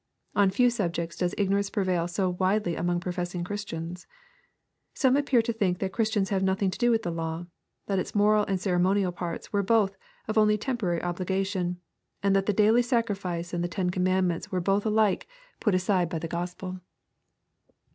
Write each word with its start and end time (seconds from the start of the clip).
On 0.35 0.49
few 0.49 0.71
subjects 0.71 1.15
does 1.15 1.35
ignorance 1.37 1.69
prevail 1.69 2.07
so 2.07 2.27
widely 2.31 2.75
among 2.75 2.99
professing 3.01 3.43
Christians. 3.43 4.07
Some 4.95 5.15
appear 5.15 5.43
to 5.43 5.53
think 5.53 5.77
that 5.77 5.91
Christians 5.93 6.29
have 6.29 6.41
nothing 6.41 6.71
to 6.71 6.79
do 6.79 6.89
with 6.89 7.03
the 7.03 7.11
Liw,— 7.11 7.45
that 7.85 7.99
its 7.99 8.15
moral 8.15 8.43
and 8.45 8.59
ceremonial 8.59 9.11
parte 9.11 9.53
were 9.53 9.61
both 9.61 9.95
of 10.27 10.39
only 10.39 10.57
temporary 10.57 11.01
obligtition,— 11.03 11.77
and 12.23 12.35
that 12.35 12.47
the 12.47 12.51
daily 12.51 12.81
sacrifice 12.81 13.53
and 13.53 13.63
the 13.63 13.67
ten 13.67 13.91
commandments 13.91 14.51
were 14.51 14.59
both 14.59 14.87
alike 14.87 15.27
put 15.59 15.75
LUKE, 15.75 15.81
CHAP. 15.81 15.83
XVI. 15.83 15.87
209 15.87 16.01
abide 16.05 16.09
by 16.09 16.17
the 16.17 16.27
gospel. 16.27 16.79